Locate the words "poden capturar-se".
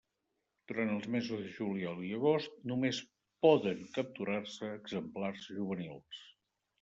3.47-4.71